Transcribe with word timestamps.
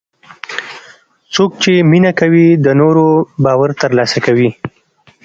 څوک 1.33 1.51
چې 1.61 1.71
مینه 1.91 2.11
کوي، 2.19 2.47
د 2.65 2.67
نورو 2.81 3.05
باور 3.43 3.69
ترلاسه 3.81 4.17
کوي. 4.25 4.49